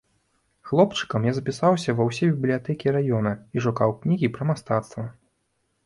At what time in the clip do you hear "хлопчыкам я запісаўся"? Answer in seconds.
0.69-1.95